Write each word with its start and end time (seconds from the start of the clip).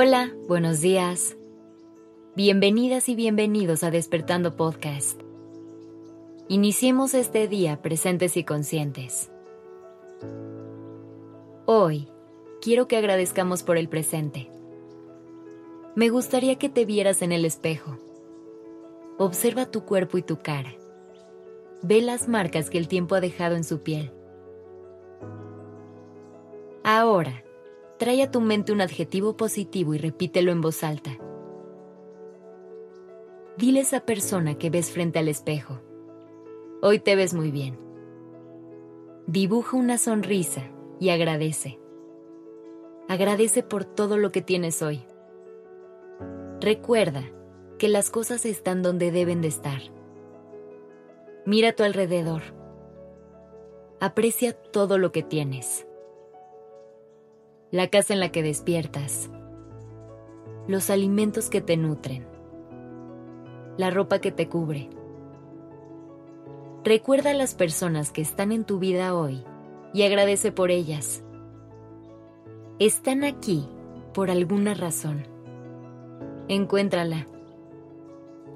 Hola, 0.00 0.32
buenos 0.46 0.80
días. 0.80 1.36
Bienvenidas 2.36 3.08
y 3.08 3.16
bienvenidos 3.16 3.82
a 3.82 3.90
Despertando 3.90 4.54
Podcast. 4.54 5.20
Iniciemos 6.46 7.14
este 7.14 7.48
día 7.48 7.82
presentes 7.82 8.36
y 8.36 8.44
conscientes. 8.44 9.28
Hoy 11.66 12.06
quiero 12.62 12.86
que 12.86 12.96
agradezcamos 12.96 13.64
por 13.64 13.76
el 13.76 13.88
presente. 13.88 14.52
Me 15.96 16.10
gustaría 16.10 16.54
que 16.60 16.68
te 16.68 16.84
vieras 16.84 17.20
en 17.20 17.32
el 17.32 17.44
espejo. 17.44 17.98
Observa 19.18 19.66
tu 19.66 19.84
cuerpo 19.84 20.16
y 20.16 20.22
tu 20.22 20.38
cara. 20.38 20.76
Ve 21.82 22.02
las 22.02 22.28
marcas 22.28 22.70
que 22.70 22.78
el 22.78 22.86
tiempo 22.86 23.16
ha 23.16 23.20
dejado 23.20 23.56
en 23.56 23.64
su 23.64 23.82
piel. 23.82 24.12
Ahora, 26.84 27.42
Trae 27.98 28.22
a 28.22 28.30
tu 28.30 28.40
mente 28.40 28.70
un 28.70 28.80
adjetivo 28.80 29.36
positivo 29.36 29.92
y 29.92 29.98
repítelo 29.98 30.52
en 30.52 30.60
voz 30.60 30.84
alta. 30.84 31.18
Dile 33.56 33.80
a 33.80 33.82
esa 33.82 34.06
persona 34.06 34.56
que 34.56 34.70
ves 34.70 34.92
frente 34.92 35.18
al 35.18 35.26
espejo. 35.26 35.80
Hoy 36.80 37.00
te 37.00 37.16
ves 37.16 37.34
muy 37.34 37.50
bien. 37.50 37.76
Dibuja 39.26 39.76
una 39.76 39.98
sonrisa 39.98 40.62
y 41.00 41.08
agradece. 41.08 41.80
Agradece 43.08 43.64
por 43.64 43.84
todo 43.84 44.16
lo 44.16 44.30
que 44.30 44.42
tienes 44.42 44.80
hoy. 44.80 45.04
Recuerda 46.60 47.24
que 47.78 47.88
las 47.88 48.10
cosas 48.10 48.46
están 48.46 48.82
donde 48.82 49.10
deben 49.10 49.40
de 49.40 49.48
estar. 49.48 49.80
Mira 51.44 51.70
a 51.70 51.72
tu 51.72 51.82
alrededor. 51.82 52.42
Aprecia 53.98 54.52
todo 54.52 54.98
lo 54.98 55.10
que 55.10 55.24
tienes 55.24 55.87
la 57.70 57.88
casa 57.88 58.14
en 58.14 58.20
la 58.20 58.30
que 58.30 58.42
despiertas, 58.42 59.28
los 60.66 60.88
alimentos 60.88 61.50
que 61.50 61.60
te 61.60 61.76
nutren, 61.76 62.26
la 63.76 63.90
ropa 63.90 64.20
que 64.20 64.32
te 64.32 64.48
cubre. 64.48 64.88
Recuerda 66.82 67.30
a 67.30 67.34
las 67.34 67.54
personas 67.54 68.10
que 68.10 68.22
están 68.22 68.52
en 68.52 68.64
tu 68.64 68.78
vida 68.78 69.14
hoy 69.14 69.44
y 69.92 70.04
agradece 70.04 70.50
por 70.50 70.70
ellas. 70.70 71.22
Están 72.78 73.22
aquí 73.22 73.68
por 74.14 74.30
alguna 74.30 74.72
razón. 74.72 75.26
Encuéntrala. 76.48 77.26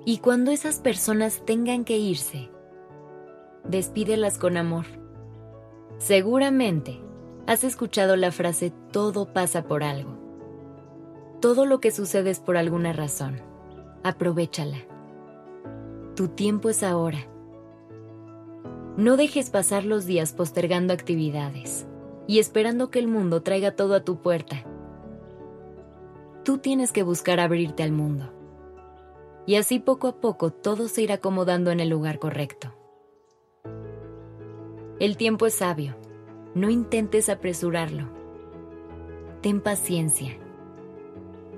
Y 0.06 0.18
cuando 0.18 0.52
esas 0.52 0.80
personas 0.80 1.44
tengan 1.44 1.84
que 1.84 1.98
irse, 1.98 2.48
despídelas 3.64 4.38
con 4.38 4.56
amor. 4.56 4.86
Seguramente 5.98 6.98
Has 7.45 7.65
escuchado 7.65 8.15
la 8.15 8.31
frase 8.31 8.73
todo 8.93 9.33
pasa 9.33 9.65
por 9.65 9.83
algo. 9.83 10.17
Todo 11.41 11.67
lo 11.67 11.81
que 11.81 11.91
sucede 11.91 12.31
es 12.31 12.39
por 12.39 12.57
alguna 12.57 12.93
razón. 12.93 13.41
Aprovechala. 14.05 14.79
Tu 16.15 16.29
tiempo 16.29 16.70
es 16.70 16.85
ahora. 16.85 17.19
No 18.97 19.17
dejes 19.17 19.51
pasar 19.51 19.85
los 19.85 20.07
días 20.07 20.33
postergando 20.33 20.93
actividades 20.93 21.85
y 22.29 22.39
esperando 22.39 22.91
que 22.91 23.01
el 23.01 23.09
mundo 23.09 23.43
traiga 23.43 23.73
todo 23.73 23.97
a 23.97 24.05
tu 24.05 24.23
puerta. 24.23 24.65
Tú 26.45 26.59
tienes 26.59 26.93
que 26.93 27.03
buscar 27.03 27.41
abrirte 27.41 27.83
al 27.83 27.91
mundo. 27.91 28.33
Y 29.47 29.57
así 29.57 29.81
poco 29.81 30.07
a 30.07 30.20
poco 30.20 30.53
todo 30.53 30.87
se 30.87 31.03
irá 31.03 31.15
acomodando 31.15 31.73
en 31.73 31.81
el 31.81 31.89
lugar 31.89 32.20
correcto. 32.20 32.73
El 35.01 35.17
tiempo 35.17 35.47
es 35.47 35.55
sabio 35.55 35.97
no 36.55 36.69
intentes 36.69 37.28
apresurarlo. 37.28 38.08
Ten 39.41 39.61
paciencia. 39.61 40.36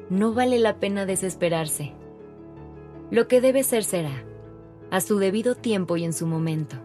No 0.09 0.33
vale 0.33 0.59
la 0.59 0.77
pena 0.77 1.07
desesperarse. 1.07 1.93
Lo 3.11 3.27
que 3.27 3.41
debe 3.41 3.65
ser 3.65 3.85
será, 3.85 4.25
a 4.91 5.01
su 5.01 5.19
debido 5.19 5.55
tiempo 5.55 5.97
y 5.97 6.05
en 6.05 6.13
su 6.13 6.27
momento. 6.27 6.77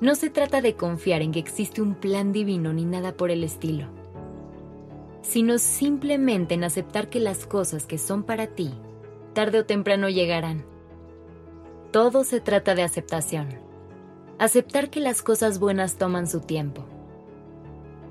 No 0.00 0.16
se 0.16 0.30
trata 0.30 0.60
de 0.60 0.74
confiar 0.74 1.22
en 1.22 1.30
que 1.30 1.38
existe 1.38 1.80
un 1.80 1.94
plan 1.94 2.32
divino 2.32 2.72
ni 2.72 2.84
nada 2.84 3.12
por 3.12 3.30
el 3.30 3.44
estilo, 3.44 3.86
sino 5.22 5.58
simplemente 5.58 6.54
en 6.54 6.64
aceptar 6.64 7.08
que 7.08 7.20
las 7.20 7.46
cosas 7.46 7.86
que 7.86 7.98
son 7.98 8.24
para 8.24 8.48
ti, 8.48 8.72
tarde 9.32 9.60
o 9.60 9.64
temprano 9.64 10.08
llegarán. 10.08 10.64
Todo 11.92 12.24
se 12.24 12.40
trata 12.40 12.74
de 12.74 12.82
aceptación 12.82 13.61
aceptar 14.42 14.90
que 14.90 14.98
las 14.98 15.22
cosas 15.22 15.60
buenas 15.60 15.98
toman 15.98 16.26
su 16.26 16.40
tiempo. 16.40 16.84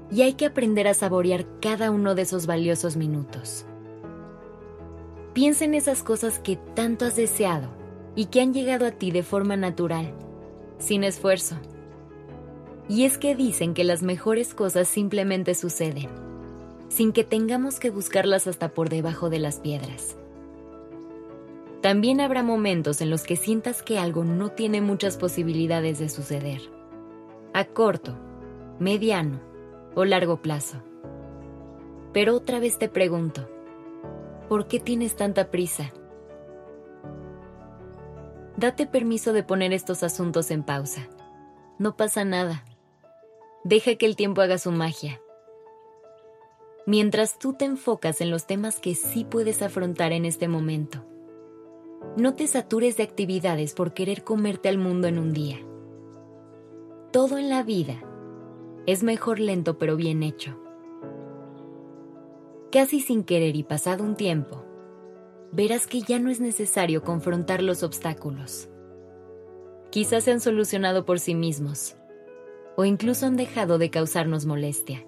Y 0.09 0.21
hay 0.21 0.33
que 0.35 0.45
aprender 0.45 0.87
a 0.87 0.93
saborear 0.93 1.45
cada 1.59 1.91
uno 1.91 2.15
de 2.15 2.21
esos 2.21 2.45
valiosos 2.45 2.95
minutos. 2.95 3.65
Piensa 5.33 5.65
en 5.65 5.73
esas 5.73 6.03
cosas 6.03 6.39
que 6.39 6.55
tanto 6.55 7.03
has 7.03 7.17
deseado 7.17 7.67
y 8.15 8.27
que 8.27 8.39
han 8.39 8.53
llegado 8.53 8.85
a 8.85 8.91
ti 8.91 9.11
de 9.11 9.23
forma 9.23 9.57
natural, 9.57 10.13
sin 10.79 11.03
esfuerzo. 11.03 11.57
Y 12.87 13.03
es 13.03 13.17
que 13.17 13.35
dicen 13.35 13.73
que 13.73 13.83
las 13.83 14.01
mejores 14.01 14.53
cosas 14.53 14.87
simplemente 14.87 15.53
suceden, 15.53 16.07
sin 16.87 17.11
que 17.11 17.25
tengamos 17.25 17.77
que 17.77 17.89
buscarlas 17.89 18.47
hasta 18.47 18.69
por 18.69 18.87
debajo 18.87 19.29
de 19.29 19.39
las 19.39 19.59
piedras. 19.59 20.15
También 21.81 22.21
habrá 22.21 22.43
momentos 22.43 23.01
en 23.01 23.09
los 23.09 23.23
que 23.23 23.35
sientas 23.35 23.81
que 23.81 23.97
algo 23.97 24.23
no 24.23 24.49
tiene 24.49 24.81
muchas 24.81 25.17
posibilidades 25.17 25.97
de 25.97 26.09
suceder. 26.09 26.61
A 27.53 27.65
corto, 27.65 28.15
mediano 28.79 29.41
o 29.95 30.05
largo 30.05 30.43
plazo. 30.43 30.77
Pero 32.13 32.35
otra 32.35 32.59
vez 32.59 32.77
te 32.77 32.87
pregunto, 32.87 33.49
¿por 34.47 34.67
qué 34.67 34.79
tienes 34.79 35.15
tanta 35.15 35.49
prisa? 35.49 35.91
Date 38.57 38.85
permiso 38.85 39.33
de 39.33 39.43
poner 39.43 39.73
estos 39.73 40.03
asuntos 40.03 40.51
en 40.51 40.61
pausa. 40.61 41.09
No 41.79 41.97
pasa 41.97 42.23
nada. 42.23 42.63
Deja 43.63 43.95
que 43.95 44.05
el 44.05 44.15
tiempo 44.15 44.41
haga 44.41 44.59
su 44.59 44.71
magia. 44.71 45.19
Mientras 46.85 47.39
tú 47.39 47.53
te 47.53 47.65
enfocas 47.65 48.21
en 48.21 48.29
los 48.29 48.45
temas 48.45 48.79
que 48.79 48.93
sí 48.93 49.23
puedes 49.23 49.63
afrontar 49.63 50.11
en 50.11 50.25
este 50.25 50.47
momento 50.47 51.05
no 52.17 52.33
te 52.35 52.45
satures 52.47 52.97
de 52.97 53.03
actividades 53.03 53.73
por 53.73 53.93
querer 53.93 54.23
comerte 54.23 54.67
al 54.69 54.77
mundo 54.77 55.07
en 55.07 55.17
un 55.17 55.31
día. 55.31 55.59
Todo 57.11 57.37
en 57.37 57.49
la 57.49 57.63
vida 57.63 58.03
es 58.85 59.03
mejor 59.03 59.39
lento 59.39 59.77
pero 59.77 59.95
bien 59.95 60.23
hecho. 60.23 60.57
Casi 62.71 62.99
sin 62.99 63.23
querer 63.23 63.55
y 63.55 63.63
pasado 63.63 64.03
un 64.03 64.15
tiempo, 64.15 64.65
verás 65.51 65.87
que 65.87 66.01
ya 66.01 66.19
no 66.19 66.29
es 66.29 66.39
necesario 66.39 67.03
confrontar 67.03 67.61
los 67.61 67.83
obstáculos. 67.83 68.69
Quizás 69.89 70.23
se 70.23 70.31
han 70.31 70.39
solucionado 70.39 71.05
por 71.05 71.19
sí 71.19 71.35
mismos, 71.35 71.97
o 72.77 72.85
incluso 72.85 73.25
han 73.25 73.35
dejado 73.35 73.77
de 73.77 73.89
causarnos 73.89 74.45
molestia. 74.45 75.05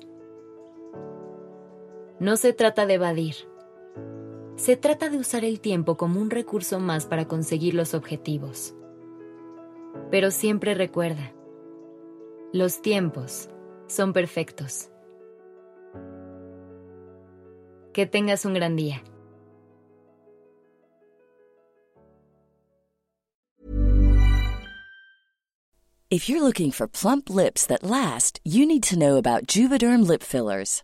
No 2.19 2.35
se 2.35 2.53
trata 2.53 2.85
de 2.85 2.95
evadir, 2.95 3.35
se 4.55 4.77
trata 4.77 5.09
de 5.09 5.17
usar 5.17 5.43
el 5.45 5.59
tiempo 5.59 5.97
como 5.97 6.19
un 6.21 6.29
recurso 6.29 6.79
más 6.79 7.05
para 7.05 7.27
conseguir 7.27 7.73
los 7.73 7.93
objetivos. 7.93 8.75
Pero 10.11 10.31
siempre 10.31 10.73
recuerda, 10.73 11.33
los 12.51 12.81
tiempos 12.81 13.49
son 13.87 14.13
perfectos. 14.13 14.89
Que 17.93 18.05
tengas 18.05 18.45
un 18.45 18.53
gran 18.53 18.75
día. 18.75 19.03
If 26.09 26.29
you're 26.29 26.43
looking 26.43 26.69
for 26.69 26.87
plump 26.87 27.31
lips 27.31 27.65
that 27.65 27.81
last, 27.81 28.39
you 28.43 28.67
need 28.67 28.83
to 28.83 28.99
know 28.99 29.17
about 29.17 29.47
Juvederm 29.47 30.05
lip 30.07 30.21
fillers. 30.21 30.83